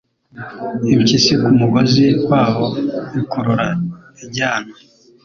impyisi 0.93 1.33
ku 1.41 1.49
mugozi 1.59 2.05
wabo 2.29 2.65
ikurura 3.19 3.67
ijyana, 4.23 4.73